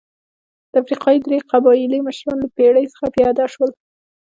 د 0.71 0.73
افریقا 0.81 1.11
درې 1.25 1.37
قبایلي 1.51 1.99
مشران 2.07 2.37
له 2.43 2.47
بېړۍ 2.55 2.85
څخه 2.93 3.07
پیاده 3.15 3.45
شول. 3.53 3.71